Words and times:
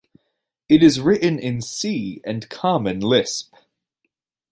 It 0.67 0.81
is 0.81 0.99
written 0.99 1.37
in 1.37 1.61
C 1.61 2.21
and 2.25 2.49
Common 2.49 3.01
Lisp. 3.01 3.53